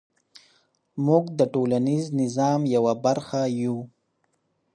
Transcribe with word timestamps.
موږ 1.05 1.23
د 1.39 1.41
ټولنیز 1.53 2.05
نظام 2.21 2.61
یوه 2.75 2.93
برخه 3.05 3.41
یو. 3.61 3.77